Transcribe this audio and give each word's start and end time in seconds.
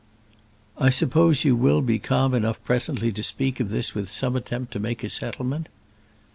"I 0.79 0.89
suppose 0.89 1.43
you 1.45 1.55
will 1.55 1.81
be 1.83 1.99
calm 1.99 2.33
enough 2.33 2.59
presently 2.63 3.11
to 3.11 3.21
speak 3.21 3.59
of 3.59 3.69
this 3.69 3.93
with 3.93 4.09
some 4.09 4.35
attempt 4.35 4.73
to 4.73 4.79
make 4.79 5.03
a 5.03 5.09
settlement?" 5.09 5.69